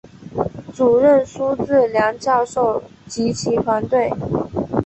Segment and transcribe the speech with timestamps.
[0.73, 4.11] 主任苏智良教授及其团队